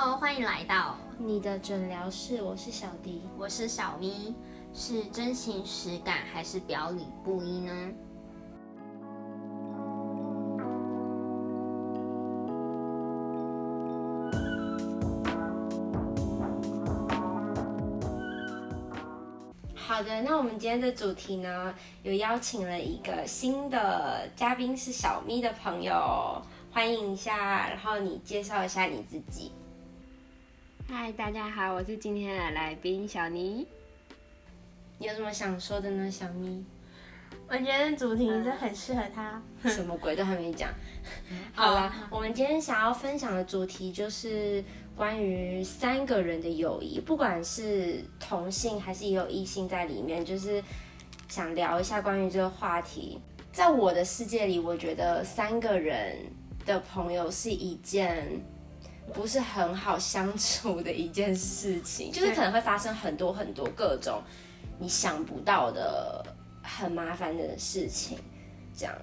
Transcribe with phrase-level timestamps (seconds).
[0.00, 4.32] Hello，欢迎来到你的诊疗室，我是小迪，我是小咪，
[4.72, 7.72] 是真情实感还是表里不一呢？
[19.74, 21.74] 好的，那我们今天的主题呢，
[22.04, 26.40] 有邀请了一个新的嘉宾，是小咪的朋友，
[26.70, 29.50] 欢迎一下，然后你介绍一下你自己。
[30.90, 33.66] 嗨，大家好，我是今天的来宾小妮。
[34.96, 36.64] 你有什么想说的呢，小咪？
[37.46, 39.42] 我觉得主题是很适合他。
[39.68, 40.70] 什么鬼都还没讲。
[41.54, 44.64] 好了，我们今天想要分享的主题就是
[44.96, 50.64] 关于三个人的友谊，不管是同性还是也有异性在里面，就是
[51.28, 53.20] 想聊一下关于这个话题。
[53.52, 56.16] 在我的世界里，我觉得三个人
[56.64, 58.26] 的朋友是一件
[59.14, 64.22] 不是很好相处的一件事情， 就是可能会发生很多很多各种
[64.78, 66.24] 你想不到的
[66.62, 68.18] 很麻烦的事情，
[68.76, 68.94] 这样。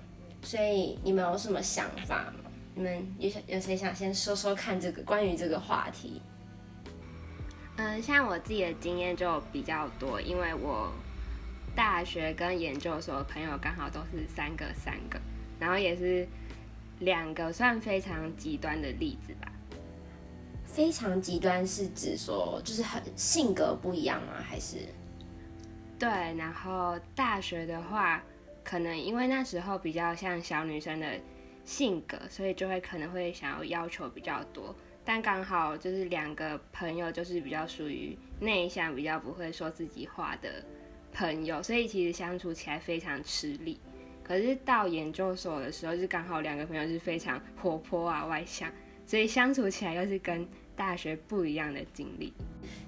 [0.41, 2.51] 所以你们有什么想法吗？
[2.75, 6.21] 你们有想有谁想先说说看这个关于这个话题？
[7.77, 10.91] 嗯，像我自己的经验就比较多，因为我
[11.75, 15.19] 大学跟研究所的朋友刚好都是三个三个，
[15.59, 16.27] 然后也是
[16.99, 19.51] 两个算非常极端的例子吧。
[20.75, 24.33] 非常极端是指说就是很性格不一样吗？
[24.43, 24.75] 还是
[25.97, 28.21] 对，然后大学的话，
[28.61, 31.17] 可能因为那时候比较像小女生的
[31.63, 34.75] 性格，所以就会可能会想要要求比较多。
[35.05, 40.61] 但刚好就是两个朋友就是比较属于内向，比较不会说自己话的
[41.13, 43.79] 朋友，所以其实相处起来非常吃力。
[44.21, 48.69] 可是到研究所的时候，就刚好两个朋友是非常活泼啊、外向，
[49.05, 50.45] 所以相处起来又是跟
[50.75, 52.33] 大学不一样的经历。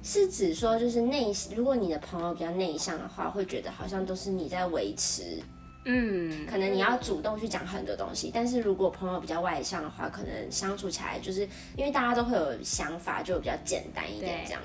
[0.04, 5.42] 是指说就是内，如果你的朋友比较内向的话，会觉得好像都是你在维持，
[5.86, 8.32] 嗯，可能你要主动去讲很多东西。
[8.34, 11.42] 但是如果朋友比较外向的话，可能相处起来就是
[11.76, 14.62] 因为大家都会有想法，就比较简单一点这样。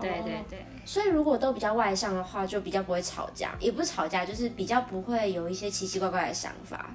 [0.00, 0.64] 对哦对对。
[0.84, 6.94] 所以如果都比较外向的话，就比较不会吵架，也不是吵架，就是比较不会有一些奇奇怪怪的想法。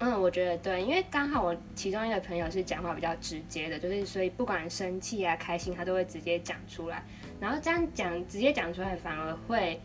[0.00, 7.02] 嗯，我觉得对，因为刚好我其中一个朋友是讲话比较直接的，就是所以不管生气啊、开心，他都会直接讲出来。
[7.40, 9.80] 然后这样讲，直接讲出来，反而会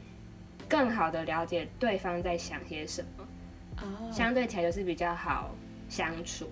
[0.70, 3.28] 更好的了解对方在想些什么，
[3.82, 5.50] 哦，相对起来就是比较好
[5.90, 6.48] 相处。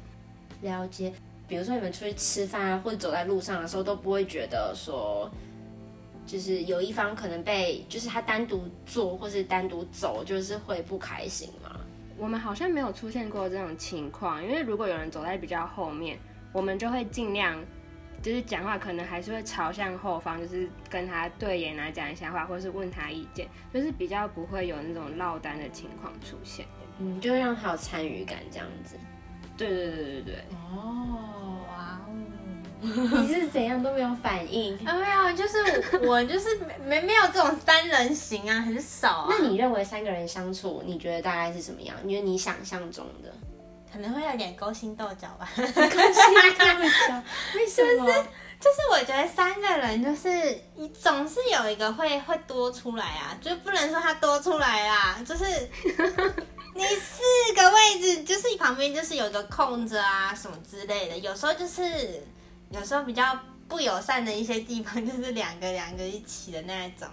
[0.62, 1.14] 了解。
[1.48, 5.30] 比如说你们出去吃饭啊，或者走在路上的时候，都不会觉得说，
[6.26, 11.61] 就是有一方可能被，就是他单独坐或是单独走，就是会不开心吗？
[12.22, 16.20] 我们好像没有出现过这种情况，因为如果有人走在比较后面，
[16.54, 17.58] 我们就会尽量
[18.22, 26.64] 就是讲话，可能还是会朝向后方，就是跟他对眼啊讲一下话，或是问他意见，就是比较不会有那种落单的情况出现。
[27.00, 28.96] 嗯，就让他有参与感这样子。
[29.58, 32.11] 对对对对对，哦，哇哦！
[33.22, 34.76] 你是怎样都没有反应？
[34.86, 39.28] 啊，没有，就是我 我就是没没没有这种三人行啊，很少啊。
[39.30, 41.96] 那你认为三个人相处，你觉得大概是什么样？
[42.04, 43.32] 你觉得你想象中的？
[43.94, 45.48] 可能会有点勾心斗角吧。
[45.56, 46.80] 勾心斗角
[47.56, 48.08] 为什么？
[48.62, 55.44] 就是我觉得三个人就是你总是有一个会会多出来啊，就不能说他多出来啦，就是
[56.76, 62.24] 你四个位置就是旁边就是有个空着啊什么之类的，有时候就是
[62.72, 63.38] 有时候比较
[63.68, 67.08] 不友善的一些地方 就是两个两个一起的那一种。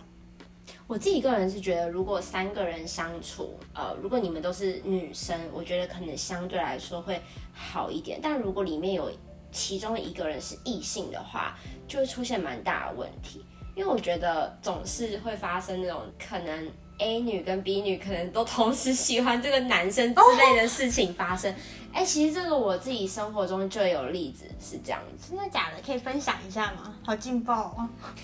[0.87, 7.21] 我自己个人是觉得，如果三个人相处，呃，如果你们都是女生，我觉得可能相对来说会
[7.53, 8.19] 好一点。
[8.23, 9.13] 但如果里面有
[9.53, 13.45] 其中一个人是异性的话，就会出现蛮大的问题。
[13.75, 21.55] 因为我觉得总是会发生那种可能 A 女跟 B 女可能都同时喜欢这个男生之类的事情发生。
[21.93, 25.31] 哎、其实这个我自己生活中就有例子是这样子。
[25.31, 25.83] 真的假的？
[25.85, 26.95] 可以分享一下吗？
[27.05, 27.75] 好劲爆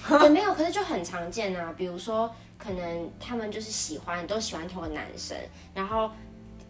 [0.08, 0.20] 哦！
[0.22, 1.75] 也没有，可是就很常见啊。
[1.76, 5.37] 比如说，可能他们就是喜欢都喜欢同个男生，
[5.75, 6.08] 然后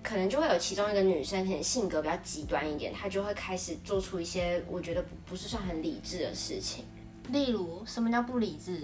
[0.03, 6.85] 可能就会有其中一个女生可能性格比较极端一点，她就会开始做出一些我觉得不不是算很理智的事情，
[7.29, 8.83] 例如什么叫不理智？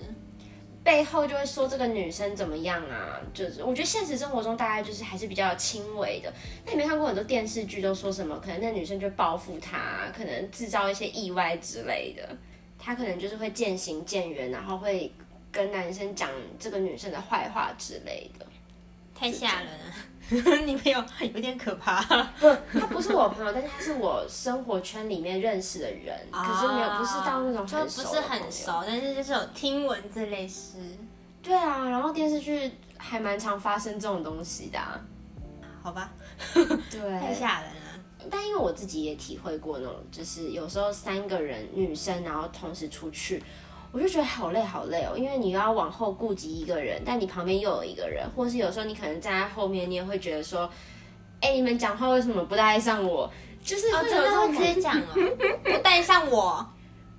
[0.82, 3.20] 背后就会说这个女生怎么样啊？
[3.34, 6.32] 就是我觉得现实生活中大概就是还是比较轻微的。
[6.64, 8.40] 那你没看过很多电视剧都说什么？
[8.40, 12.28] 可能那女生就报复他，可能制造一些意外之类的。
[12.78, 15.12] 他可能就是会渐行渐远，然后会
[15.52, 18.46] 跟男生讲这个女生的坏话之类的。
[19.14, 19.94] 太吓人了。
[20.64, 22.00] 你朋友有点可怕。
[22.38, 22.48] 不，
[22.78, 30.78] 他不是我朋友，但是他是我生活圈里面认识的人， 可是没有不是到那种很熟不是很熟，但是就是有听闻这类事。
[31.42, 35.00] 对啊，然后电视剧还蛮常发生这种东西的、啊。
[35.82, 36.12] 好吧，
[36.52, 36.62] 对
[37.18, 37.76] 太对，吓人了。
[38.30, 43.42] 但因为我自己也体会过那种，就是有时候三个人女生，然后同时出去，
[43.92, 50.70] 我就觉得好累好累哦，因为你要往后顾及一个人，但你旁边又有一个人，或是有时候你可能站在后面，你也会觉得说，
[51.40, 53.30] 哎、你们讲话为什么不带上我？
[53.62, 55.04] 就是真的会直接讲哦，
[55.64, 56.66] 不带上我。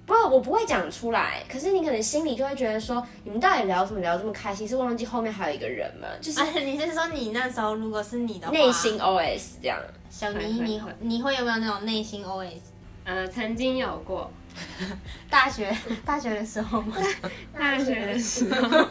[0.03, 4.68] 不，我不会讲出来，可是你可能心里就会觉得说，你们到底聊什么聊这么开心？
[4.68, 6.07] 是忘记后面还有一个人吗？
[6.19, 9.77] 就是啊，你是说你那时候如果是你的话，内心 OS 这样。
[10.09, 12.59] 小会妮，你 你会有没有那种内心 OS？
[13.06, 14.29] 呃，曾经有过
[15.30, 15.75] 大学
[16.06, 16.95] 大学的时候吗？
[17.57, 18.89] 大学的时候，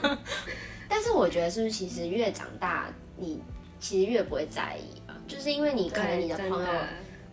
[0.89, 2.87] 但是我觉得是不是其实越长大，
[3.17, 3.41] 你
[3.79, 5.17] 其实越不会在意啊？
[5.29, 6.69] 就是因为你可能你的朋友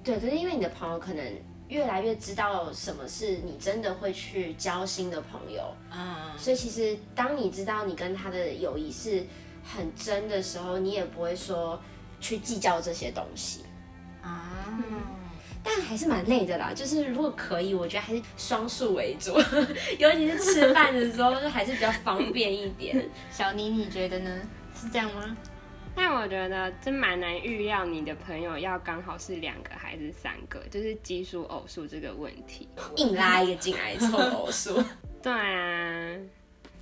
[0.04, 1.24] 对，可是因为你的朋友可能
[1.68, 9.26] 越来越知道什么是你真的会去交心的朋友，嗯，所以其实当你知道你跟他的友谊是
[9.64, 11.82] 很真的时候，你也不会说
[12.22, 13.66] 去计较这些东西。
[14.22, 14.70] 啊，
[15.68, 19.34] 但还是蛮累的啦，就是如果可以，我觉得还是双数为主，
[20.00, 23.10] 尤其是吃饭的时候，就还是比较方便一点。
[23.30, 24.42] 小妮，你觉得呢？
[24.74, 25.36] 是这样吗？
[25.94, 32.70] 但我觉得真蛮难预料你的朋友要刚好是两个还是三个，就是奇数偶数这个问题。
[32.96, 34.82] 硬拉一个进来凑偶数，
[35.24, 36.16] 对啊，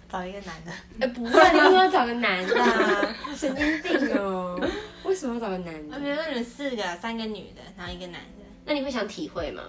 [0.09, 3.15] 找一个男的，哎、不会，你为什么要找个男的、啊？
[3.33, 4.59] 神经病哦！
[5.05, 5.95] 为什么要找个男的？
[5.95, 8.34] 我觉得你们四个，三个女的，然后一个男的。
[8.65, 9.61] 那你会想体会吗？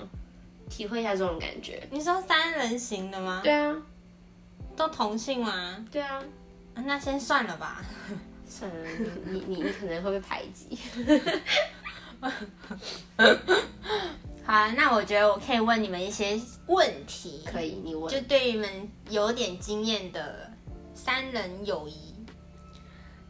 [0.69, 1.87] 体会一下这种感觉。
[1.93, 3.41] 你说三人行的吗？
[3.45, 3.77] 对啊，
[4.75, 5.85] 都同性吗？
[5.93, 6.23] 对啊。
[6.75, 7.85] 啊那先算了吧。
[8.49, 8.91] 算了，
[9.27, 10.79] 你你你可能会被排挤。
[12.21, 12.29] 好
[14.53, 18.13] 啊，那我觉得我可以问你们一些问题，可以，你问。
[18.13, 20.51] 就对于你们有点经验的
[20.95, 22.15] 三人友谊，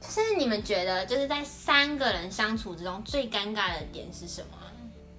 [0.01, 4.59] 就是你们觉得就是在三个人相处之中最尴尬的点是什么？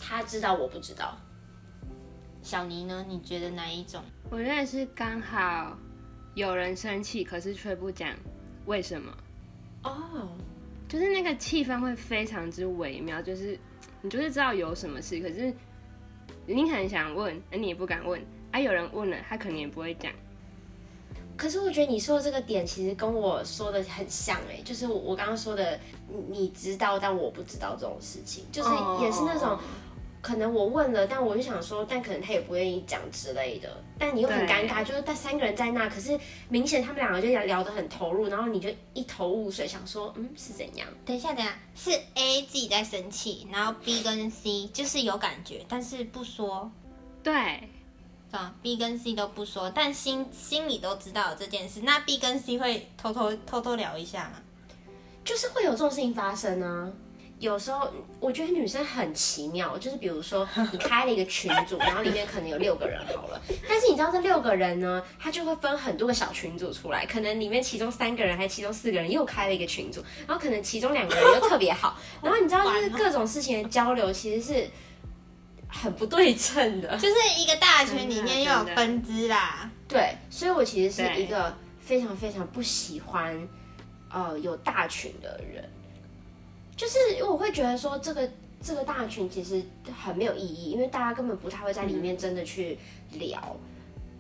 [0.10, 1.18] 他知道我不知道，
[2.42, 3.06] 小尼呢？
[3.10, 4.02] 你觉得哪一种？
[4.30, 5.78] 我觉得是刚好
[6.34, 8.16] 有人生气，可是却不讲
[8.68, 9.12] 为什么，
[9.84, 10.30] 哦，
[10.88, 13.60] 就是那个气氛会非常之微妙，就是
[14.02, 15.54] 你就是知道有什么事，可是
[16.46, 20.10] 你很想问，而你也不敢问，啊，有人问了，他可能也不会讲。
[21.36, 25.78] 可是我觉得你说的这个点其实跟我说的很像哎、就是我我刚刚说的，
[26.08, 28.70] 你你知道但我不知道这种事情，就是
[29.04, 29.60] 也是那种。
[30.18, 36.20] 哦可能我问了，但我就想说，但可能他也不愿意讲之类的，但你又很尴尬，就是但三个人在那，可是
[36.50, 40.88] 明显他们两个就聊聊得很投入，然后你就一头雾水，想说，嗯，是怎样？
[41.06, 46.70] 等一下，等一下，是 A 自己在生气，然后 B 跟 C 就是有感觉，但是不说，
[47.24, 47.34] 对，
[48.32, 51.80] 啊，B 跟 C 都不说，但心心里都知道有这件事。
[51.84, 54.42] 那 B 跟 C 会偷偷偷偷聊一下吗？
[55.24, 56.92] 就是会有这种事情发生呢、
[57.40, 57.88] 有时候
[58.20, 63.40] 我觉得女生很奇妙，就是比如说 你开了一个群组，然后里面可能有六个人好了，
[63.70, 74.68] 但是你知道这六个人呢，他就会分很多个小群组出来，可能里面其中三个人还其中四个人又开了一个群组，然后可能其中两个人又特别好， 然后你知道就是各种事情的交流其实是
[75.68, 79.70] 很不对称的，就是一个大群里面又有分支啦。
[79.88, 83.48] 对，所以我其实是一个非常非常不喜欢
[84.10, 85.64] 呃有大群的人，
[86.78, 88.30] 就是我会觉得说这个
[88.62, 89.62] 这个大群其实
[90.02, 92.78] 很没有意义，因为大家根本不太会在里面真的去
[93.14, 93.58] 聊。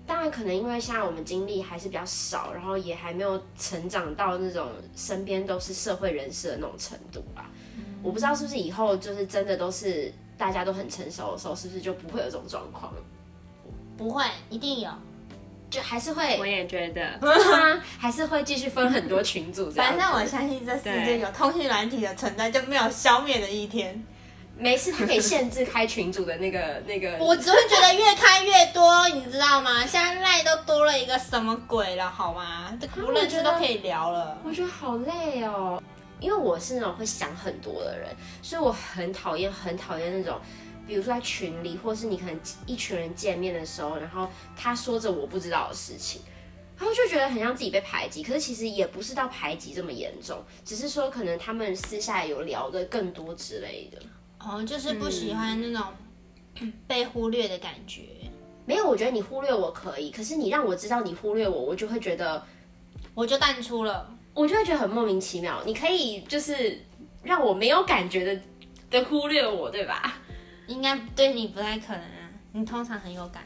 [0.06, 7.52] 当然，可能因为现在我们经历还是比较少，然后也还没有成长到那种身边都是社会人士的那种程度吧。
[8.02, 12.94] 我不知道是不是以后就是真的都是大家都很成熟的时候，是不是就不会有这种状况？
[13.98, 14.90] 不会，一定有。
[15.70, 17.82] 就还是会我也觉得，吗？
[18.00, 19.70] 还是会继续分很多群组？
[19.72, 24.04] 反正我相信这世界对有通讯软体的存在，就没有消灭的一天。
[24.60, 27.16] 没事，他可以限制开群组的那个那个。
[27.24, 29.86] 我只会觉得越开越多，你知道吗？
[29.86, 32.76] 现在赖都多了一个什么鬼了，好吗？
[32.82, 34.36] 这不认识都可以聊了。
[34.44, 35.80] 我觉得好累哦，
[36.20, 38.10] 因为我是那种会想很多的人，
[38.42, 40.40] 所以我很讨厌很讨厌那种，
[40.88, 46.22] 比如说在群里，或是你可能一群人见面的时候，然后他说着我不知道的事情。
[46.80, 54.00] 然后就觉得很像自己被排挤，可是其实也不是到排挤这么严重，只是说可能他们私下有聊的更多之类的。
[54.40, 55.92] 哦，就是不喜欢那种、
[56.86, 58.04] 被忽略的感觉。
[58.68, 62.46] 没有，我觉得你忽略我可以，可是你让我知道你忽略我，我就会觉得
[63.16, 64.16] 我就淡出了。
[64.36, 65.60] 我就会觉得很莫名其妙。
[65.66, 66.80] 你可以就是
[67.24, 68.42] 让我没有感觉的
[68.92, 70.22] 的忽略我，对吧？
[70.68, 73.44] 应该对你不太可能啊，你通常很有感。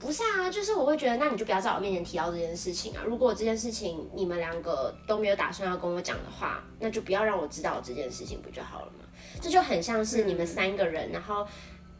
[0.00, 3.02] 不是啊，就是我会觉得，那你就不要在我面前提到这件事情啊。
[3.04, 9.04] 如果这件事情你们两个都没有打算要跟我讲的话，那就不要让我知道这件事情，不就好了吗？
[9.40, 11.44] 这就很像是你们三个人，然后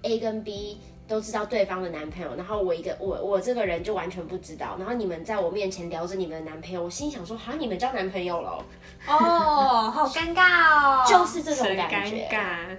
[0.02, 8.64] A 跟 B 都知道对方的男朋友，然后我一个我我这个人就完全不知道，然后你们在我面前聊着你们的男朋友，我心想说，好像你们交男朋友了，
[9.08, 12.28] 哦，好尴尬哦， 就是这种感觉。
[12.30, 12.78] 尴尬。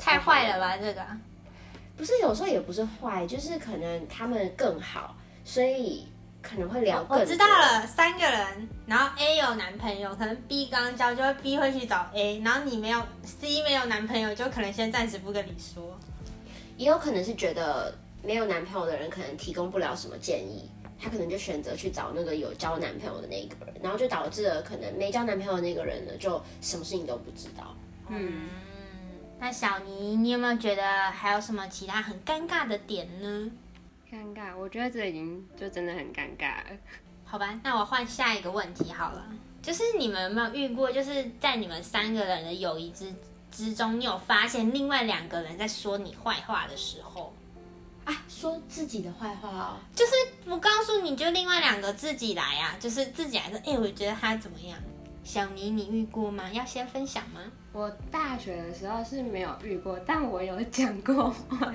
[0.00, 1.06] 太坏了吧这个。
[1.96, 5.14] 不是有时候也不是坏，就是可能他们更好，
[5.44, 6.08] 所以
[6.40, 7.04] 可能会聊。
[7.10, 15.98] 我知道了，三个人，然后 A 有男朋友，可能 B 刚交，就会 B 会去找 A，然后你没有 C 没有男朋友，就可能先暂时不跟你说。
[16.78, 27.76] 也有可能是觉得没有男朋友的人可能提供不了什么建议，他可能就选择去找那个有交男朋友的那个人，然后就导致了可能没交男朋友的那个人呢，就什么事情都不知道。
[28.08, 28.48] 嗯，
[29.42, 33.50] 那小尼，你有没有觉得还有什么其他很尴尬的点呢？
[34.12, 36.64] 尴尬，我觉得这已经就真的很尴尬了。
[37.24, 39.24] 好吧，那我换下一个问题好了，
[39.62, 43.14] 就是你们有没有遇过，就是在你们三个人的友谊之
[43.50, 47.32] 之中，你有发现另外两个人在说你坏话的时候，
[48.04, 50.12] 啊，说自己的坏话哦，就是
[50.44, 54.78] 我告诉你，就另外两个自己来啊，就是自己来说，哎、我觉得他怎么样？
[55.22, 56.50] 小尼，你遇过吗？
[56.52, 57.40] 要先分享吗？
[57.72, 61.70] 我大学的时候是没有遇过，但我有讲过 坏话。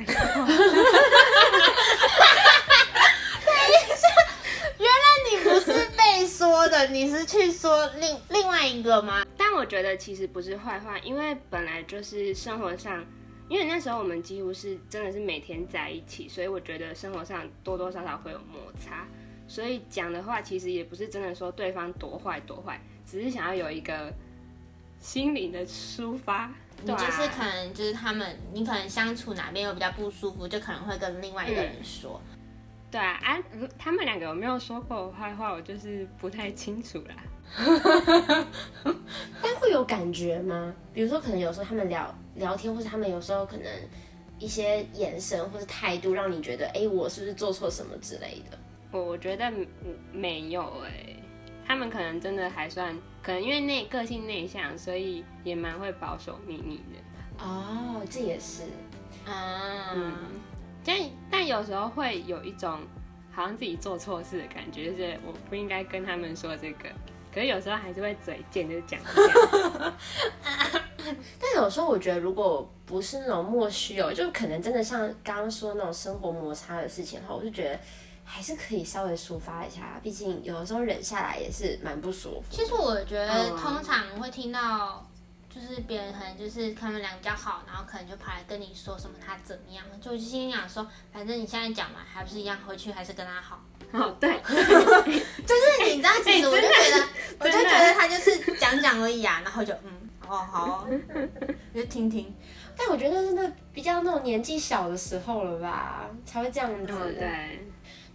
[4.78, 9.26] 原来你不是被说的，你是去说另另外一个吗？
[9.38, 13.06] 但我觉得其实不是坏话，因为本来就是生活上，
[13.48, 19.08] 因为那时候我们几乎是真的是每天在一起，所以我觉得生活上多多少少会有摩擦，
[19.48, 24.12] 所以讲的话其实也不是真的说对方多坏多坏，只是想要有一个
[25.00, 26.52] 心灵的抒发。
[26.84, 32.22] 你就是可能就是他们，你可能相处哪边有比较不舒服，就可能会跟另外一个人说。
[32.92, 33.38] 对啊啊，
[33.78, 37.16] 他们两个有没有说过我坏话，我就是不太清楚啦。
[39.42, 40.74] 但会有感觉吗？
[40.94, 43.66] 比如说，可能有时候他们聊聊天，或者他们有时候可能
[44.38, 48.58] 一些眼神或者态度，让你觉得，哎、我是不是做错什么之类的？
[48.92, 49.68] 我我觉得没
[50.12, 51.16] 没有哎、
[51.68, 57.44] 他们可能真的还算，可能因为内个性内向，所以也蛮会保守秘密的。
[57.44, 58.64] 哦，这也是。
[59.26, 60.14] 嗯，
[60.86, 60.96] 但
[61.32, 62.80] 但有时候会有一种
[63.32, 66.90] 好像自己做错事的感觉，就是我不应该跟他们说这个，
[67.34, 69.00] 可是有时候还是会嘴贱，就讲。
[71.40, 77.80] 但有时候我觉得，如果不是那种莫须有，就可能真的像刚刚说那种生活摩擦的事情的话，我就觉得
[78.26, 82.44] 还是可以稍微抒发一下，毕竟有的时候忍下来也是蛮不舒服。
[82.50, 85.08] 其实我觉得嗯通常会听到，
[85.50, 93.62] 就是别人可能就是他们俩比较好，然后可能就跑来跟你说什么他怎么样，就心里想说，反正你现在讲嘛，还不是一样，回去还是跟他好。
[93.92, 97.08] 哦，对， 就是你知道，其实我就觉得，
[97.40, 101.00] 我就觉得他就是讲讲而已啊，然后就嗯，哦好哦，
[101.74, 102.34] 就听听。
[102.78, 106.92] 但我觉得真的比较那种年纪小的时候了吧，才会这样子。
[106.92, 107.66] 哦对，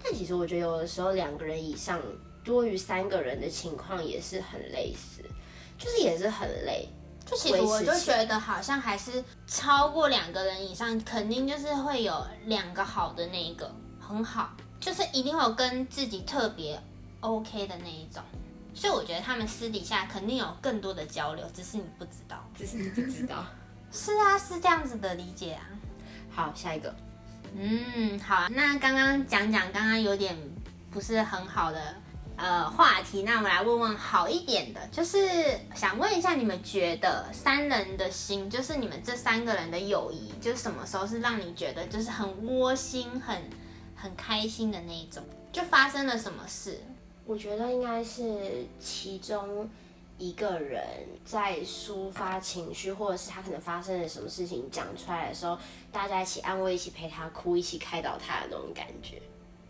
[0.02, 2.00] 但其实我觉得有的时候两个人以上
[2.42, 5.22] 多于三个人的情况也是很类似，
[5.78, 6.88] 就是也是很累。
[7.26, 16.80] 就其实我就觉得好像还是超过两个人以上，肯定就是会有两个好的那一个很好，就是一定会有跟自己特别
[17.20, 18.22] OK 的那一种。
[18.74, 22.42] 所以我觉得他们私底下肯定有更多的交流，只是你不知道。
[22.56, 23.44] 只是你不知道。
[23.92, 25.68] 是啊，是这样子的理解啊。
[26.30, 26.92] 好，下一个。
[27.56, 28.48] 嗯，好啊。
[28.52, 30.36] 那刚刚讲讲，刚刚有点
[30.90, 31.94] 不是很好的
[32.36, 35.18] 呃话题，那我们来问问好一点的，就是
[35.74, 43.36] 想问一下，你们觉得三人的心，就是你们这三个人的友谊，就是什么时候是让你觉得就是很窝心、很
[43.94, 45.22] 很开心的那一种？
[45.52, 46.80] 就发生了什么事？
[47.26, 49.68] 我觉得应该是其中
[50.20, 50.84] 一个人
[51.24, 55.58] 在抒发情绪，或者是他可能发生了什么事情讲出来的时候，
[55.90, 59.20] 大家一起安慰，一起陪他哭，一起开导他的那种感觉。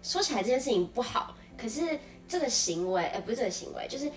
[0.02, 4.10] 说起来这件事情不好，可是这个行为，哎、不是这个行为，就是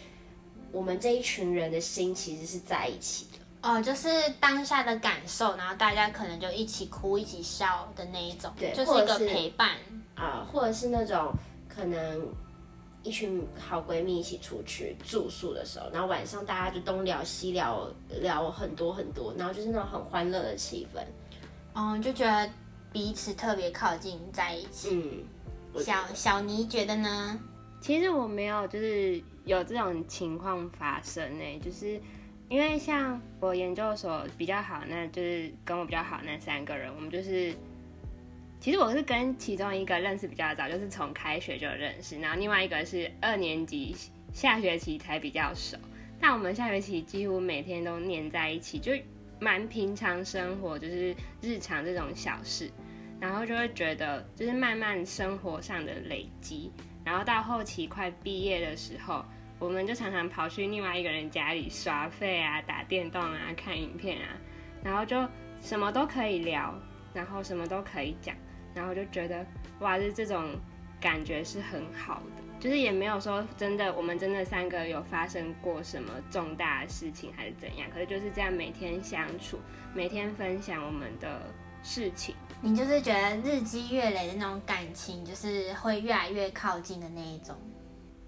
[0.71, 3.69] 我们这一群人的心其实是在一起的。
[3.69, 4.09] 哦，就是
[4.39, 9.77] 当下的感受，然后大家可能就一起哭、一起笑的那一种，对就是一个陪伴。
[10.15, 11.33] 啊、或者是那种
[11.67, 12.33] 可能
[13.03, 17.87] 一群好闺蜜一起出去住宿的时候，然后晚上大家就东聊西聊，
[18.21, 21.03] 聊很多很多，然后就是那种很欢乐的气氛。
[21.75, 22.49] 嗯，就觉得
[22.91, 25.25] 彼此特别靠近在一起。
[25.73, 27.39] 嗯，小小尼觉得呢？
[27.81, 31.99] 其实我没有就是有这种情况发生呢、就是
[32.47, 37.51] 因因为像我研究所比较好，那就是跟我比较好那三个人，我们就是，
[38.63, 43.93] 其实我是跟其中一个认识比较早，就是从开学就认识，然后另外一个是二年级
[44.31, 45.75] 下学期才比较熟，
[46.17, 48.93] 但我们下学期几乎每天都黏在一起，就
[49.37, 52.71] 蛮平常生活，就是日常这种小事，
[53.19, 56.71] 然后就会觉得就是慢慢生活上的累积，
[57.03, 59.25] 然后到后期快毕业的时候。
[59.59, 64.27] 我们就常常跑去另外一个人家里刷费啊、打电动啊、看影片啊，
[64.83, 65.17] 然后就
[65.61, 66.73] 什么都可以聊，
[67.13, 68.35] 然后什么都可以讲，
[68.73, 69.45] 然后就觉得
[69.79, 70.55] 哇，就是这种
[70.99, 79.59] 感觉是很好的，就是也没有说真的，我们真的三个有发生过什么重大的事情还是怎样，可是就是这样每天相处，
[79.93, 81.41] 每天分享我们的
[81.83, 82.35] 事情。
[82.61, 87.55] 你就是觉得日积月累的那种感情，就是会越来越靠近的那一种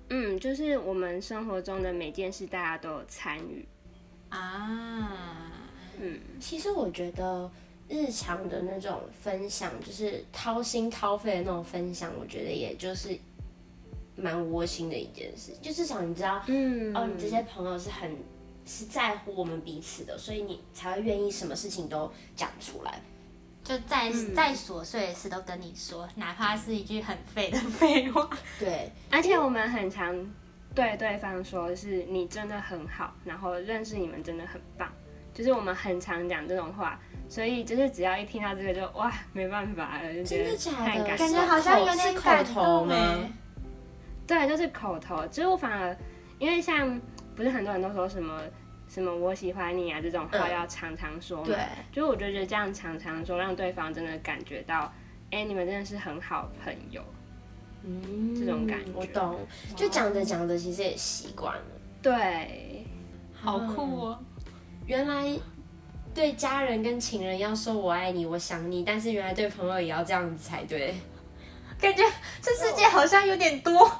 [0.09, 3.65] 嗯，就是我们生活中的每件事，大家都有参与。
[4.29, 5.51] 啊。
[5.97, 7.49] 嗯，其实我觉得
[7.87, 13.17] 日常的那种分享，就是掏心掏肺的那种分享，我觉得也就是
[14.15, 15.51] 蛮窝心的一件事。
[15.61, 18.17] 就至少你知道，嗯哦，你这些朋友是很
[18.65, 22.99] 是在乎我们彼此的，所以你才会愿意什么事情都讲出来。
[23.63, 28.29] 就再、再琐碎的事都跟你说，哪怕是一句很废的废话。
[28.59, 30.15] 对，而且我们很常
[30.75, 34.87] 对对方说，是你真的很好，然后认识你们真的很棒，
[35.33, 40.85] 就是我们很常讲这种话，所以就是只要一听到这个就哇没办法了，就觉得真的假的？
[40.85, 43.31] 太感感觉好像有点口头动吗欸？
[44.27, 45.95] 对，就是口头，就是我反而
[46.39, 46.99] 因为像
[47.35, 48.41] 不是很多人都说什么
[48.87, 51.57] 什么我喜欢你啊这种话嗯要常常说嘛，对，
[51.91, 54.91] 就是我就觉得这样常常说，让对方真的感觉到，
[55.31, 57.01] 哎、你们真的是很好朋友。
[57.87, 59.39] 嗯这种感觉我懂。
[59.75, 61.63] 就讲着讲着，其实也习惯了。
[62.01, 62.83] 对，
[63.33, 64.19] 好酷哦！
[64.87, 65.37] 原来
[66.15, 70.95] 对家人跟情人要说我爱你，我想你，但是原来对朋友也要这样子才对。
[71.77, 72.01] 感觉
[72.41, 73.91] 这世界好像有点多。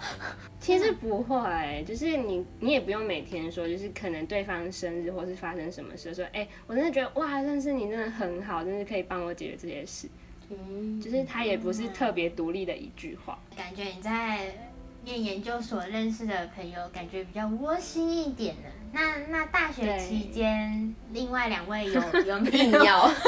[0.62, 10.08] 其实不会，就是你你也不用每天说，就是可能对方生日或是发生什么事，说，哎、我真的觉得哇，认识你真的很好，真的可以帮我解决这些事。
[10.50, 13.38] 嗯，就是他也不是特别独立的一句话。
[13.58, 14.56] 感觉你在
[15.04, 18.70] 念研究所认识的朋友，感觉比较窝心一点的。
[18.96, 23.12] 那那大学期间，另外两位有 有没硬有要。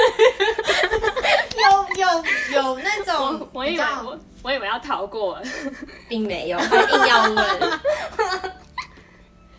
[1.58, 2.08] 有有
[2.54, 5.44] 有那种我以为我我以为要逃过了，
[6.08, 7.80] 并没有， 还硬要问。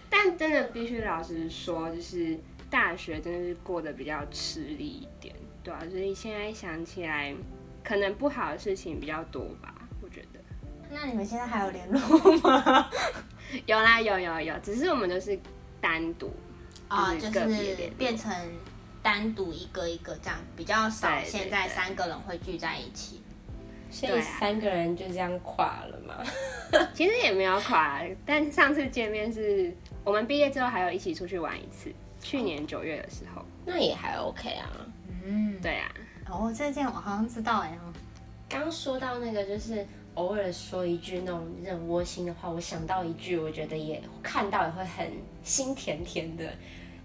[0.09, 2.39] 但真的必须老实说，就是
[2.71, 7.35] 大学真的是过得比较吃力一点，对啊，所以现在想起来，
[7.85, 10.41] 可能不好的事情比较多吧，我觉得。
[10.91, 12.01] 那你们现在还有联络
[12.41, 12.89] 吗？
[13.67, 15.39] 有啦，有有有，只是我们都是
[15.81, 16.33] 单独，
[16.89, 18.33] 啊，就就是变成
[19.03, 23.23] 单独一个一个这样，比较少现在三个人会聚在一起。
[23.91, 26.23] 所以三个人就这样垮了嘛？
[26.93, 33.43] 其实也没有垮，但上次见面是我们毕业之后还有一起出去玩一次，去年九月的时候。
[33.65, 34.69] 那也还 OK 啊。
[35.25, 35.91] 嗯，对啊，
[36.29, 37.79] 哦，这件我好像知道哎。
[38.47, 39.87] 刚说到那个，就是
[40.19, 45.13] 偶尔说一句那种很窝心的话，我想到一句，我觉得也看到也会很
[45.45, 46.45] 心甜甜的。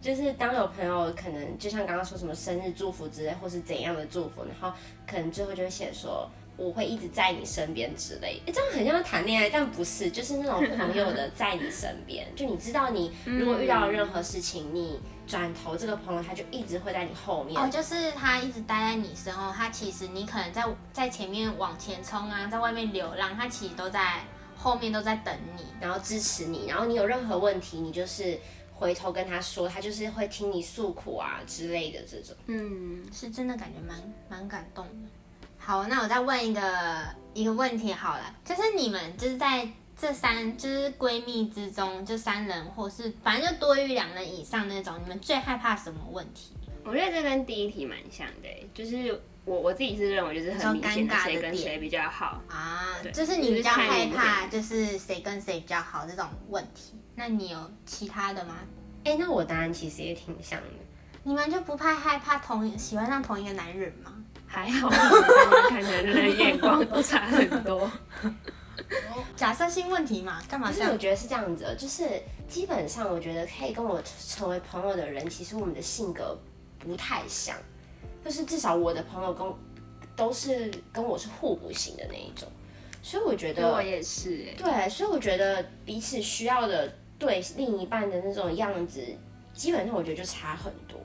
[0.02, 4.76] 就是当有朋友可能就像刚刚说什么生日祝福之类，或是怎样的祝福，然后
[5.08, 8.42] 可能最后就会写说我会一直在你身边之类。
[8.48, 12.28] 诶这样很像谈恋爱，但不是，就是那种朋友的在你身边。
[12.36, 17.62] 就你知道你如果遇到任何事情，你转头这个朋友他就一直会在你后面。
[17.62, 24.22] 哦，就是他一直待在你身后，他其实你可能在在前面往前冲啊，在外面流浪，他其实都在
[24.56, 25.66] 后面都在等你。
[25.80, 28.40] 然后支持你，然后你有任何问题，你就是
[28.74, 32.36] 回头跟他说，他就是会听你诉苦啊之类的这种。
[32.48, 33.98] 嗯，是真的感觉蛮
[34.30, 35.10] 蛮感动的。
[35.58, 39.66] 好，那我再问一个一个问题好了，就是你们就是在
[39.98, 46.54] 这三就是闺蜜之中，就三人或是反正就多于两人以上那种，你们最害怕什么问题？
[46.84, 52.42] 我觉得这跟第一题蛮像的欸，就是我我自己是认为就是很尴尬的谁跟点谁比较好。
[52.50, 56.96] 啊，就是你比较害怕，就是谁跟谁比较好这种问题。
[57.16, 58.56] 那你有其他的吗？
[59.06, 60.68] 哎，那我答案其实也挺像的。
[61.24, 64.12] 你们就不怕害怕同喜欢上同一个男人吗？
[64.46, 64.90] 还好，
[65.70, 67.90] 看的人的眼光都差很多。
[69.36, 70.92] 假设性问题嘛，干嘛这样？
[70.92, 72.08] 我觉得是这样子的，就是
[72.48, 76.38] 基本上我觉得可以跟我成为朋友的人，其实我们的性格
[76.80, 77.56] 不太像，
[78.24, 79.48] 就是至少我的朋友跟
[80.16, 82.48] 都是跟我是互补型的那一种，
[83.02, 89.02] 所以我觉得我也是哎，对，所以我觉得彼此需要的对另一半的那种样子
[89.54, 91.00] 基本上我觉得就差很多。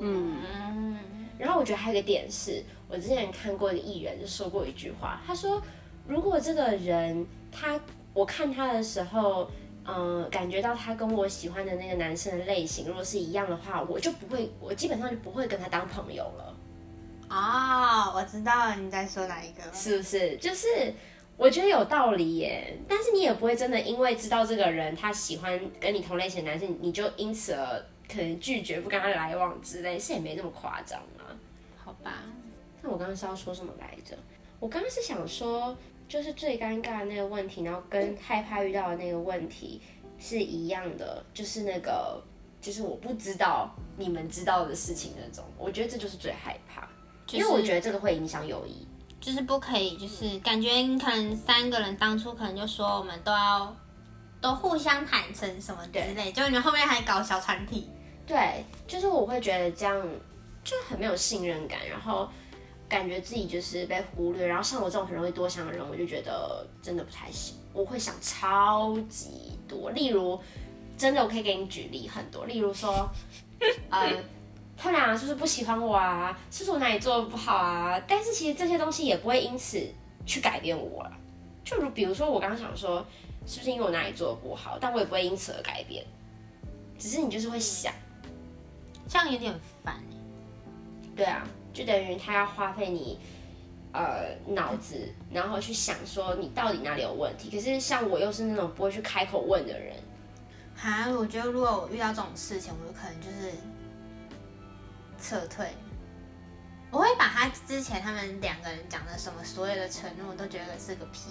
[0.00, 0.98] 嗯，嗯，
[1.36, 5.60] 然后我觉得还有一个点是，我之前看过一个艺人就说过一句话，他说
[6.10, 7.78] 如果这个人他
[8.12, 9.48] 我看他的时候，
[9.84, 16.56] 嗯、感觉到他跟我喜欢的那个男生的类型如果是一样的话，我就不会，我基本上就不会跟他当朋友了。
[17.28, 19.62] 哦，我知道你在说哪一个。
[19.72, 20.36] 是不是？
[20.38, 20.92] 就是
[21.36, 27.80] 我觉得有道理耶，但是你也不会真的因为知道这个人他喜欢跟你同类型的男生，你就因此而
[28.12, 31.30] 可能拒绝不跟他来往之类，是也没那么夸张啊。
[31.76, 32.24] 好吧，
[32.82, 34.16] 那我刚刚是要说什么来着？
[34.58, 35.74] 我刚刚是想说，
[36.10, 39.80] 就是最尴尬的那个问题，然后跟害怕遇到的那个问题
[40.18, 42.22] 是一样的，就是那个。
[42.62, 46.86] 就是我不知道你们知道的事情那种，我觉得这就是最害怕，
[47.30, 48.86] 因为我觉得这个会影响友谊。
[49.18, 53.74] 就是不可以，就是感觉你可能三个人当初可能就说我们都要
[54.42, 57.88] 都互相坦诚什么之类，就你们后面还搞小团体，
[58.26, 60.06] 对，就是我会觉得这样
[60.62, 62.28] 就很没有信任感，然后
[62.90, 69.90] 感觉自己就是被忽略，然后像我这种很容易多想的人，我就觉得真的不太行，我会想超级多。
[69.92, 70.38] 例如，
[70.98, 73.08] 真的我可以给你举例很多，例如说，
[73.88, 74.12] 呃，
[74.76, 76.36] 他们俩是不是不喜欢我啊？
[76.50, 78.02] 是不是我哪里做的不好啊？
[78.08, 79.80] 但是其实这些东西也不会因此
[80.26, 81.12] 去改变我了。
[81.64, 83.06] 就如比如说，我刚刚想说，
[83.46, 86.04] 是不是因为我哪里做的不好，但我也不会因此而改变，
[86.98, 87.94] 只是你就是会想。
[89.08, 90.02] 这样有点烦欸
[91.16, 93.18] 对啊，就等于他要花费你
[93.92, 97.50] 呃脑子，然后去想说你到底哪里有问题。
[97.50, 99.96] 可是像我又是那种不会去开口问的人，
[100.76, 103.52] 哈，我觉得如果我遇到这种事情，我有可能就是
[105.20, 105.68] 撤退。
[106.90, 111.30] 我会把他之前他们两个人讲的什么所有的承诺都觉得是个屁。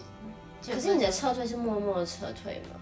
[0.66, 2.80] 可是你的撤退是默默的撤退吗？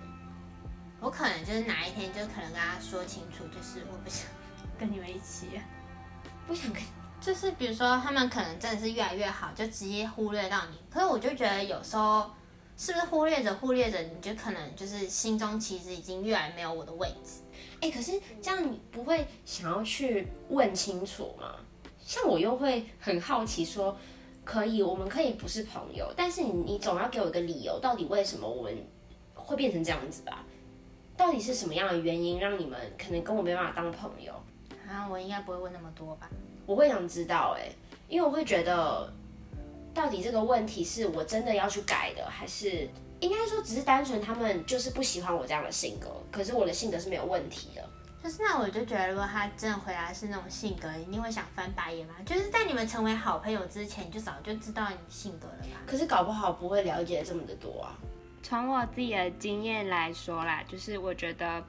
[0.99, 4.27] 我可能就是哪一天就可能跟他说清楚，就是我不想
[4.79, 5.59] 跟你们一起。
[6.47, 6.81] 不想跟
[7.19, 10.77] 就是比如说他们可能真的是越来越好，就直接忽略到你。
[10.89, 12.29] 可是我就觉得有时候
[12.77, 17.41] 是不是忽略着忽略着，你就可能就是心中其实已经越来没有我的位置。
[17.81, 21.55] 哎、可是这样你不会想要去问清楚吗？
[21.99, 23.97] 像我又会很好奇说，
[24.45, 28.73] 可以，我们可以不是朋友，但是你你总要给我一个理由，到底为什么我们
[29.33, 30.45] 会变成这样子吧？
[31.17, 34.31] 到底是什么样的原因让你们可能跟我没办法当朋友？
[34.87, 36.29] 啊，我应该不会问那么多吧？
[36.67, 37.67] 我会想知道哎、
[38.07, 39.11] 因为我会觉得，
[39.93, 42.87] 到底这个问题是我真的要去改的，还是
[43.19, 47.83] 应该说只是单纯他们就是不喜欢我这样的性格，可是我的性格是没有问题的。
[48.21, 52.15] 就是那我就觉得，如果他真的回来是那种性格，一定会想翻白眼嘛。
[52.25, 55.79] 就是在你们成为好朋友之前，你就早就知道你性格了吧？
[55.85, 57.95] 可是搞不好不会了解这么的多啊。
[58.43, 61.63] 从我自己的经验来说啦，就是我觉得，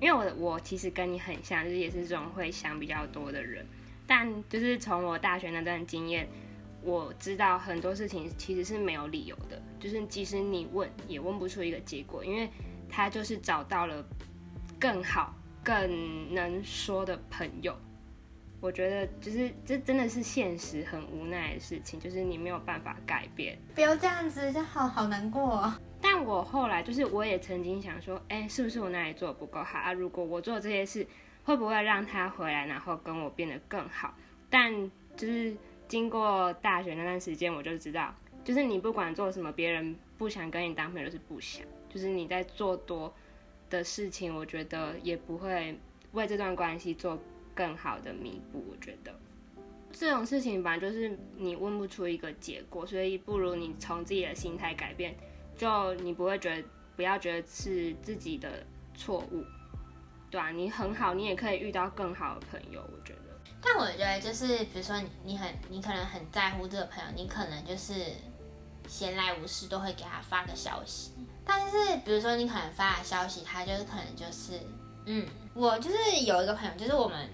[0.00, 3.66] 因为我我其实跟你很像，就是也是这种会想比较多的人，
[4.08, 6.26] 但就是从我大学那段经验，
[6.82, 12.48] 我知道很多事情其实是没有理由的，就是即使你问也问不出一个结果，因为
[12.88, 14.02] 他就是找到了
[14.80, 17.76] 更好、更能说的朋友。
[18.60, 23.56] 我觉得就是这真的是现实很无奈的事情，就是你没有办法改变。
[23.74, 25.74] 不要这样子，就好好难过、哦。
[26.00, 29.92] 但我后来就是，我也曾经想说，哎、是不是我哪里做的不够好啊？
[29.92, 31.06] 如果我做这些事，
[31.48, 34.14] 会不会让他回来，然后跟我变得更好？
[34.50, 34.70] 但
[35.16, 35.56] 就是
[35.88, 43.10] 经过大学那段时间，我就知道，就是你不管做什么，别人不想跟你当朋友，是不想，就是你在做多
[43.70, 45.74] 的事情，我觉得也不会
[46.12, 47.18] 为这段关系做
[47.54, 48.62] 更好的弥补。
[48.70, 49.18] 我觉得
[49.90, 55.16] 这种事情吧就是你问不出一个结果，所以不如你从自己的心态改变。
[55.56, 59.42] 就你不会觉得，不要觉得是自己的错误，
[60.30, 63.20] 对啊，你很好，你也可以遇到更好的朋友，我觉得。
[63.60, 67.94] 但我觉得就是，比如说你你很你可能很在乎这个朋友，你可能就是
[68.86, 71.12] 闲来无事都会给他发个消息。
[71.44, 74.60] 但是比如说你可能发的消息，他就是可能就是，
[75.06, 77.28] 嗯，我就是有一个朋友，就是我们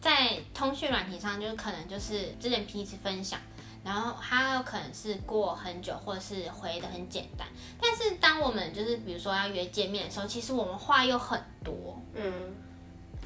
[0.00, 3.38] 在通讯软体上，就是可能就是之前彼此分享。
[3.86, 7.46] 然后他有可能是过很久，或者是回的很简单。
[7.80, 11.96] 但是当我们就是比如说要约见面的时候，其实我们话又很多。
[12.14, 12.32] 嗯，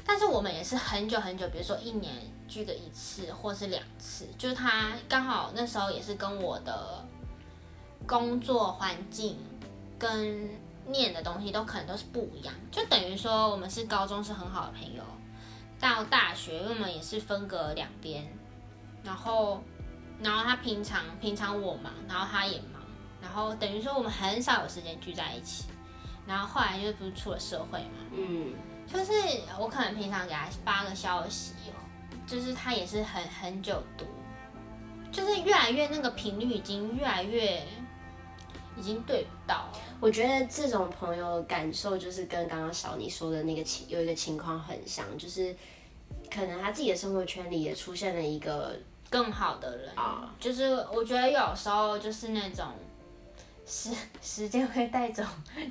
[0.05, 2.13] 但是我们也是很久很久，比如说一年
[2.47, 4.27] 聚个一次，或是两次。
[4.37, 7.03] 就是他刚好那时候也是跟我的
[8.05, 9.39] 工作环境
[9.97, 10.47] 跟
[10.85, 15.01] 念的东西都可能都是不一样，就等于说我们是高中是很好的朋友，
[15.79, 18.27] 到大学因为我们也是分隔两边，
[19.03, 19.63] 然后
[20.23, 22.81] 然后他平常平常我忙，然后他也忙，
[23.21, 25.65] 然后等于说我们很少有时间聚在一起。
[26.27, 28.53] 然后后来就不是出了社会嘛，嗯，
[28.87, 29.11] 就是
[29.59, 31.53] 我可能平常给他发个消息，
[32.27, 34.05] 就是他也是很很久读，
[35.11, 37.63] 就是越来越那个频率已经越来越
[38.77, 39.67] 已经对不到。
[39.99, 45.53] 我觉得这种朋友感受就是跟刚刚小妮说的那个情有一个情况很像，就是
[46.31, 48.79] 可能他自己的生活圈里也出现了一个
[49.11, 52.65] 更好的人啊就是我觉得有时候就是那种
[53.65, 55.23] 时时间会带走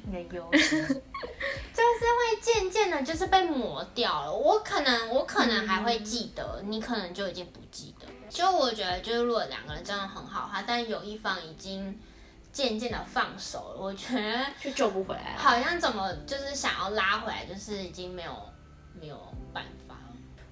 [0.05, 4.33] 你的忧郁， 就是会渐渐的，就是被磨掉了。
[4.33, 8.07] 我可能我可能还会记得，你可能就已经不记得。
[8.29, 11.98] 就我觉得，就是如果两个人真的很好的话，但有一方已经
[12.53, 15.38] 渐渐的放手了，我觉得就救不回来了。
[15.38, 18.33] 好像怎么就是想要拉回来，就是已经没有
[18.98, 19.16] 没有
[19.53, 19.70] 办法。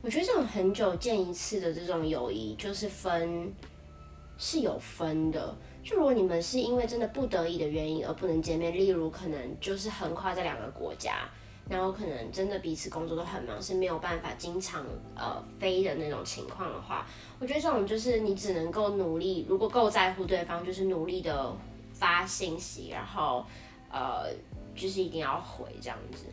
[0.08, 3.52] 我觉得这种很久见一次的这种友谊，就是分
[4.38, 5.54] 是有分的。
[5.84, 11.28] 就如果你们是因为真的不得已的原因而不能见面，例如可能就是横跨在两个国家，
[11.68, 14.82] 然后可能真的彼此工作都很忙，是没有办法经常
[15.14, 17.06] 呃飞的那种情况的话，
[17.38, 21.54] 我觉得这种就是你只能够努力，如果够在乎对方，就是努力的
[21.92, 23.44] 发信息，然后
[23.92, 24.24] 呃
[24.74, 26.24] 就是一定要回这样子。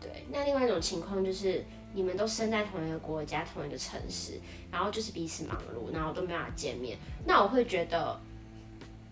[0.00, 1.62] 对，那另外一种情况就是
[1.94, 8.18] 你们都生在同一个国家、同一个城市，然后就是彼此忙碌，然后都没办法见面，那我会觉得，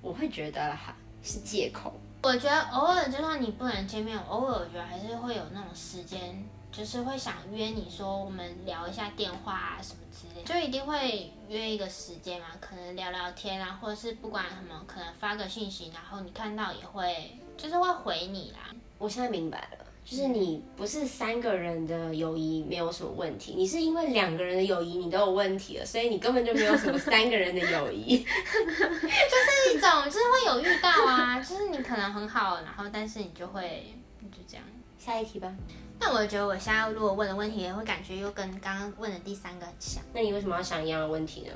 [0.01, 1.93] 我会觉得哈是借口。
[2.23, 18.75] 我觉得偶尔就算你不能见面，偶尔我觉得还是会有那种时间，就是会想约你说我们聊一下电话啊什么之类的，就一定会约一个时间嘛，可能聊聊天啊，或者是不管什么，可能发个信息，然后你看到也会就是会回你啦。
[18.99, 28.19] 我现在明白了，就是你不是三个人的友谊没有什么问题，你是因为两个人的友谊你都有问题了，所以你根本就没有什么三个人的友谊。
[28.25, 28.27] 就
[28.67, 34.65] 是一种就是会有遇到啊，就是你可能很好，然后但是你就会你就这样。
[34.99, 35.55] 下一题吧。
[35.99, 40.03] 那我觉得我现在如果问的问题，也会感觉又跟刚刚问的第三个很像。
[40.13, 41.53] 那你为什么要想一样的问题呢？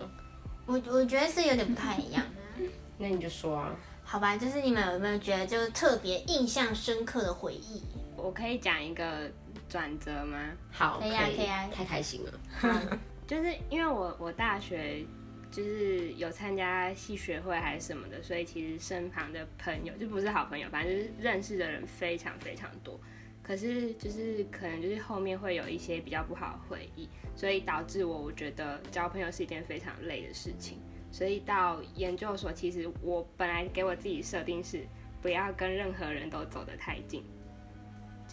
[0.67, 2.65] 我我觉得是有点不太一样的。
[2.99, 3.75] 那你就说啊。
[4.03, 7.83] 好吧，就是你们有没有觉得就是特别印象深刻的回忆？
[8.25, 9.31] 我可以讲一个
[9.69, 10.51] 转折吗？
[10.73, 12.99] 好，可以啊可以啊太开心了。
[13.29, 15.05] 就是因为我我大学
[15.51, 22.99] 就是有参加系学会还是什么的，所以其实身旁的朋友就不是好朋友，反正就是认识的人非常非常多。
[23.43, 27.07] 可是就是可能就是后面会有一些比较不好的回忆，
[27.37, 30.79] 所以导致我我觉得交朋友是一件非常累的事情。
[31.13, 34.87] 所以到研究所，其实我本来给我自己设定是
[35.21, 37.23] 不要跟任何人都走得太近，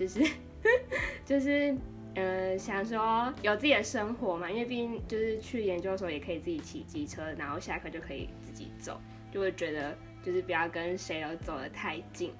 [0.01, 0.31] 就是
[1.25, 1.75] 就是
[2.15, 8.99] 呃想说有自己的生活嘛，因为毕竟就是去研究所也可以自己骑机车，然后下课就可以自己走，
[9.31, 12.33] 就会觉得就是不要跟谁都走得太近。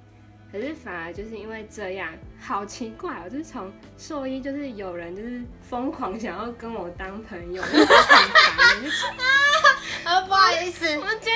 [0.52, 3.30] 可是反而就是因为这样，好奇怪哦！
[3.30, 9.06] 就是从兽医，就是有人就是疯狂想要跟我当朋友，就是很烦，就是
[10.04, 11.32] 啊， 不好意思，我觉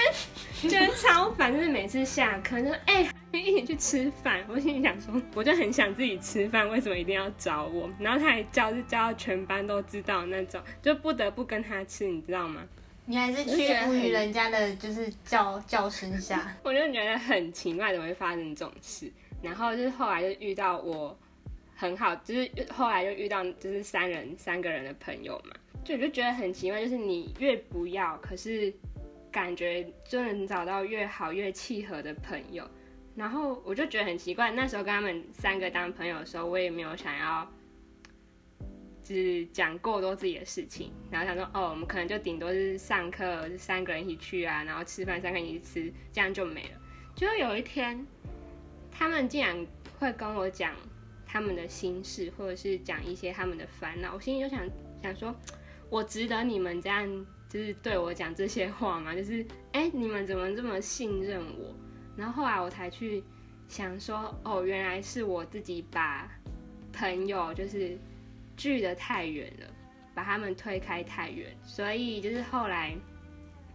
[0.60, 3.10] 得觉得超烦，就是每次下课就哎、
[3.42, 7.90] 一起去吃饭，我心里想说，我就很想自己吃饭，为什么一定要找我？
[8.00, 12.64] 然后他还叫，就叫到全班都知道那种，就不得不跟他吃，你知道吗？
[13.06, 16.56] 你还是屈服于人家的就是叫叫声下。
[16.64, 19.12] 我就觉得很奇怪，怎么会发生这种事？
[19.44, 21.16] 然后就是后来就遇到我
[21.76, 28.74] 很好，就是后来就遇到就是三人三个人的朋友嘛，就我就觉得很奇怪，就是你越不要，可是
[29.32, 32.68] 感觉就能找到越好越契合的朋友。
[33.16, 37.50] 然后我就觉得很奇怪，那时候跟他们三个当朋友的时候，我也没有想要。
[39.08, 46.82] 就是讲过多自己的事情，然后想说，哦，我们可能就顶多是上课三个人一起去啊，然后吃饭三个人一起吃，这样就没了。
[47.16, 48.04] 就有一天，
[48.92, 49.64] 他们竟然
[50.00, 50.74] 会跟我讲
[51.24, 54.68] 他们的心事，或者是讲一些他们的烦恼，我心里就想
[55.04, 55.36] 想说，
[55.92, 57.08] 我值得你们这样
[57.48, 59.14] 就是对我讲这些话吗？
[59.14, 61.76] 就是，哎，你们怎么这么信任我？
[62.18, 63.24] 然后后来我才去
[63.68, 66.30] 想说，哦，原来是我自己把
[66.92, 67.98] 朋友就是。
[68.58, 69.68] 距得太远了，
[70.14, 72.96] 把他们推开太远，所以就是后来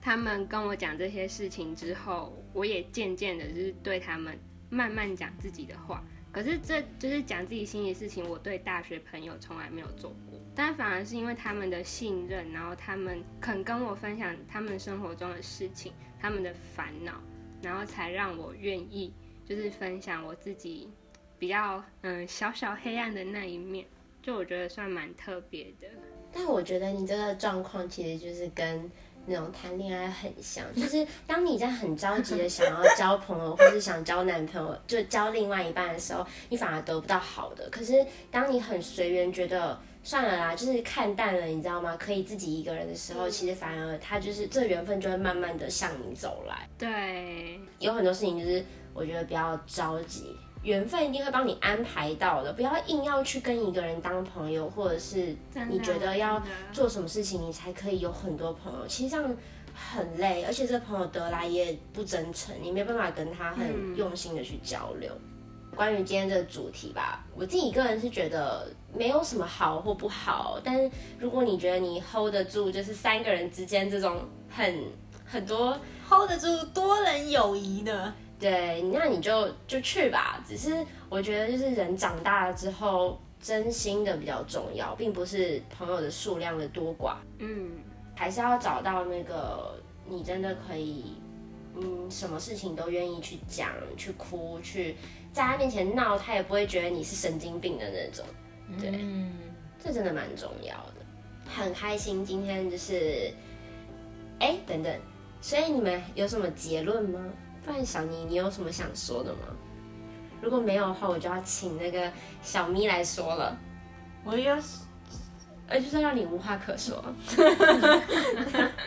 [0.01, 4.39] 他们跟我讲这些事情之后，我也渐渐的就是对他们
[4.71, 6.03] 慢慢讲自己的话。
[6.33, 17.21] 可是这就是讲自己心里的事情，我对大学朋友从来没有做过，但反而是因为他们的信任，然后他们肯跟我分享他们生活中的事情，他们的烦恼，
[17.63, 19.13] 然后才让我愿意
[19.49, 20.89] 就是分享我自己
[21.39, 23.87] 比较嗯小小黑暗的那一面。
[24.23, 25.89] 就我觉得算蛮特别的，
[26.31, 28.91] 但我觉得你这个状况其实就是跟
[29.25, 37.67] 那种谈恋爱很像，就是当你在很着急的想要交朋友，或是想交男朋友，就交另外一半的时候，你反而得不到好的。
[37.71, 41.97] 可是当你很随缘，觉得算了啦，就是看淡了，你知道吗？
[41.99, 46.69] 可以自己一个人的时候，其实反而他就是这缘分就会慢慢的向你走来。
[46.79, 50.35] 对，有很多事情就是我觉得不要着急。
[50.63, 55.35] 缘分一定会帮你安排到的，不要硬要去跟一个人当朋友，或者是
[55.71, 59.37] 你觉得要做什么事情你才可以有很多朋友，其实这样
[59.75, 65.11] 很累，而且这个朋友得来也不真诚，你没办法跟他很用心的去交流。
[65.81, 74.19] 关于今天这个主题吧，我自己个人是觉得没有什么好或不好，但是如果你觉得你 hold 得住，就是三个人之间这种
[74.51, 74.79] 很
[75.25, 75.75] 很多
[76.07, 78.13] hold 得住多人友谊的。
[78.39, 80.45] 对，那你就就去吧。
[80.47, 87.15] 只是我觉得，就是人长大了之后，真心的比较重要，并不是朋友的数量的多寡。
[87.39, 87.71] 嗯，
[88.15, 89.75] 还是要找到那个
[90.07, 91.15] 你真的可以，
[91.75, 94.95] 嗯，什么事情都愿意去讲、去哭、去
[95.33, 98.25] 在他面前闹，他也不会觉得你是神经病的那种。
[98.81, 98.91] 对，
[99.83, 100.95] 这真的蛮重要的。
[101.49, 103.33] 很开心今天就是，
[104.39, 105.01] 哎，等等，
[105.41, 107.21] 所以你们有什么结论吗？
[107.65, 109.41] 不然小妮，你有什么想说的吗？
[110.41, 112.11] 如果没有的话，我就要请那个
[112.43, 113.57] 小咪来说了。
[114.25, 114.57] 我要，
[115.67, 116.97] 呃，就是让你无话可说。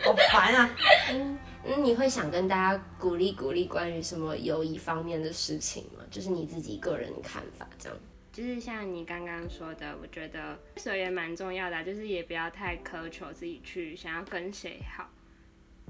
[0.04, 0.70] 好烦啊！
[1.10, 6.03] 嗯嗯，你会想跟大家鼓励鼓励关于什么友谊方面的事情吗？
[6.14, 7.98] 就是你自己个人看法，这样。
[8.32, 15.10] 就是像你刚刚说的，我觉得所以也蛮重要的，就是也不要太苛求自己去想要跟谁好，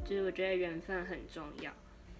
[0.09, 1.71] 就是我觉得缘分很重要。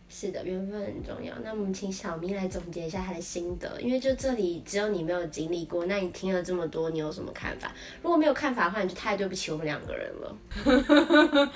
[0.07, 1.35] 是的，缘分很重要。
[1.43, 7.73] 那我们请小咪来总结一下他的心得，因为就这里只有你没有经历过，那你听了这么多，你有什么看法？
[8.03, 10.39] 如果没有看法的话，你就太对不起我们两个人了。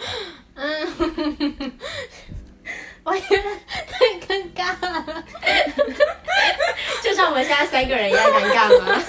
[0.55, 0.87] 嗯，
[3.05, 5.25] 我觉得太尴尬了，
[7.03, 9.03] 就像我们现在三个人一样尴尬吗？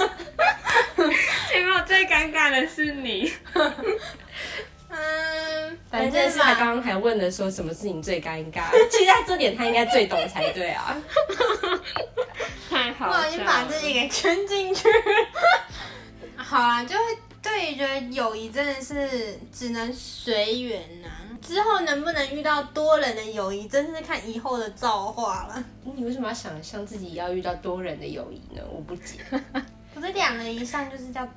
[1.51, 3.33] 结果最尴尬的是你。
[4.91, 10.97] 嗯，反正是他刚刚还问了说什么事情最尴尬，其实他这点他应该最懂才对啊。
[12.69, 14.89] 太好了，我已经把自己给圈进去。
[16.35, 17.03] 好啊，就会
[17.41, 21.08] 对觉得友谊真的是只能随缘呐。
[21.41, 25.63] 之后能不能遇到多人的友谊，真是看以后的造化了。
[25.84, 28.62] 你为什么要想象自己要遇到多人的友谊呢？
[28.69, 29.19] 我不解。
[29.93, 31.28] 不是两人以上就是叫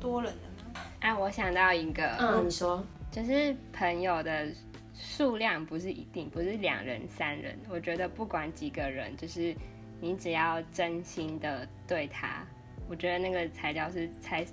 [0.00, 0.80] 多人的。
[0.98, 4.48] 哎，我想到一个，嗯，你说，就是朋友的
[4.92, 7.56] 数量不是一定，不是两人、三人。
[7.68, 9.54] 我觉得不管几个人，就是
[10.00, 12.44] 你只要真心的对他，
[12.88, 14.44] 我觉得那个才叫是才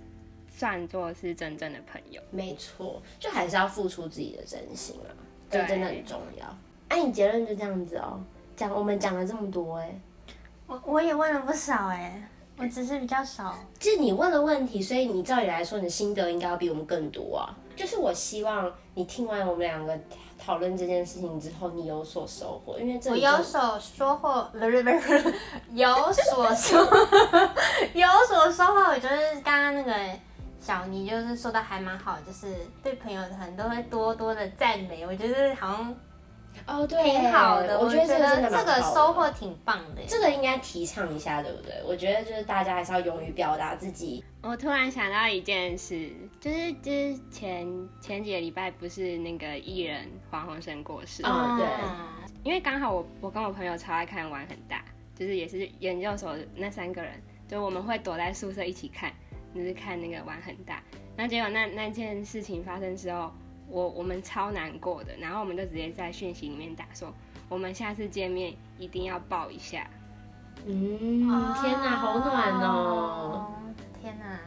[0.54, 2.22] 算作是真正的朋友。
[2.30, 5.10] 没错，就还是要付出自己的真心啊，
[5.50, 6.46] 这真的很重要。
[6.90, 8.22] 哎，你结论就这样子哦，
[8.56, 10.00] 讲我们讲了这么多，哎，
[10.68, 12.28] 我我也问了不少，哎。
[12.58, 17.50] 我只是比较少，就是你问的问题，所以你照理来说，你的心得应该要比我们更多啊。
[17.76, 19.98] 就是我希望你听完我们两个
[20.38, 25.34] 讨论这件事情之后，你有所收获，因为这我有所收获，不是不是，
[25.74, 26.78] 有所收，
[27.96, 28.80] 有所收获。
[28.92, 29.94] 我觉得刚刚那个
[30.62, 35.06] 小妮就是说的还蛮好，就是对朋友很都会多多的赞美。
[35.06, 35.93] 我觉得好像。
[36.67, 40.02] 哦，对，挺好的，我觉得这个收获挺棒的。
[40.06, 41.82] 这个应该提倡一下，对不对？
[41.86, 44.21] 我觉得就是大家还是要勇于表达自己。
[44.41, 47.65] 我突然想到一件事，就是之前
[48.02, 51.65] 前几个礼拜不是那个艺人黄鸿升过世哦，对。
[52.43, 54.84] 因为刚好我我跟我朋友超爱看玩很大，
[55.15, 57.13] 就是也是研究所那三个人，
[57.47, 59.10] 就我们会躲在宿舍一起看，
[59.54, 60.82] 就是看那个碗很大。
[61.16, 63.32] 那结果那那件事情发生之后。
[63.74, 67.14] 我我们超难过的，然后我们就直接在讯息里面打说，
[67.48, 69.88] 我们下次见面一定要抱一下。
[70.66, 71.22] 嗯，
[71.56, 73.54] 天哪，好暖哦！
[74.02, 74.38] 天哪，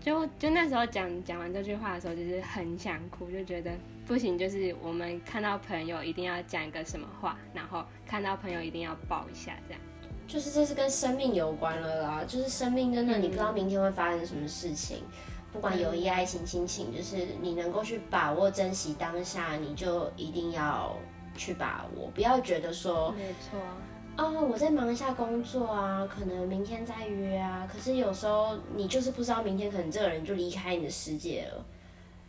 [0.00, 3.72] 就就那时候讲讲完这句话的时候，就是很想哭，就觉得
[4.06, 9.82] 不行，就是我们看到朋友一定要讲一个什么话，然后看到朋友一定要抱一下，这样。
[10.28, 14.98] 就是这是跟生命有关了啦，就是生命真的你不知道明天会发生什么事情。
[15.50, 20.94] 不管友谊、爱情、亲情，就是你能够去把握、珍惜当下，你就一定要
[21.34, 23.58] 去把握，不要觉得说，没错，
[24.22, 27.66] 哦，我在忙一下工作啊，可能明天再约啊。
[27.72, 31.64] 可是有时候你就是不知道明天可能这个人就离开你的世界了。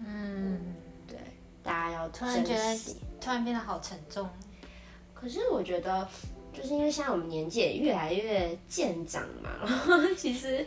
[0.08, 0.74] 嗯，
[1.06, 1.18] 对，
[1.62, 2.80] 大家要突然觉得
[3.20, 4.28] 突然变得好沉重。
[5.14, 6.08] 可是我觉得，
[6.62, 10.66] 就是因为现在我们年纪也越来越渐长嘛， 然后其实。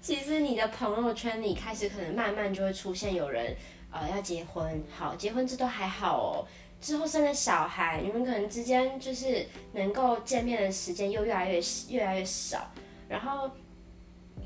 [0.00, 3.56] 其实你的朋友圈里开始可能慢慢就会出现有人，
[3.90, 4.84] 呃，要结婚。
[4.94, 6.44] 好，结婚这都还好哦。
[6.78, 12.70] 之后生了小孩，你们可能之间就是能够见面的时间又越来越越来越少，
[13.08, 13.50] 然后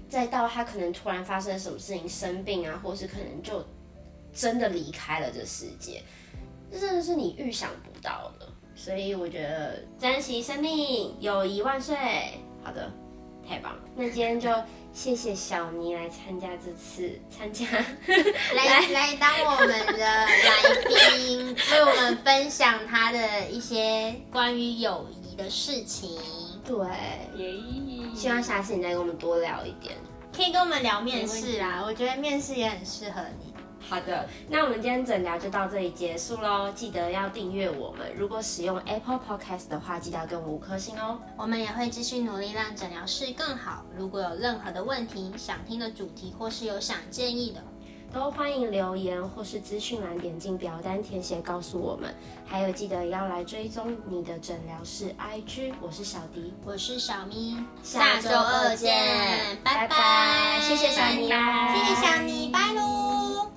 [0.09, 3.67] 再到他可能突然发生什么事情生病啊，或是可能就
[4.33, 6.01] 真的离开了这世界，
[6.71, 8.48] 这真的是你预想不到的。
[8.89, 11.95] 所以我觉得珍惜生命，友谊万岁。
[12.65, 12.91] 好的，
[13.47, 13.81] 太棒了。
[13.95, 14.49] 那今天就
[14.95, 17.67] 谢谢小尼来参加这次参加，
[18.57, 20.27] 来来当我们的来
[20.89, 26.19] 宾，为我们分享他的一些关于友谊的事情。
[26.65, 26.79] 对，
[27.37, 27.61] 耶！
[28.17, 29.95] 希望下次你再跟我们多聊一点。
[30.35, 33.53] 可以跟我们聊面试啊，我觉得面试也很适合你。
[33.89, 36.71] 好的，那我们今天诊疗就到这里结束喽。
[36.73, 41.19] 记得要订阅我们，如果使用 Apple Podcast 的话，记得要给我们五颗星哦。
[41.39, 43.83] 我们也会继续努力让诊疗室更好。
[43.97, 47.65] 如果有任何的问题、想听的主题或是有想建议的，
[48.13, 52.15] 都欢迎留言或是资讯栏点进表单填写告诉我们。
[52.47, 55.73] 还有记得要来追踪你的诊疗室 IG。
[55.81, 60.61] 我是小迪，我是小咪，下周二见，拜拜。
[60.61, 63.51] 谢谢小妮哦，谢谢小妮，拜喽。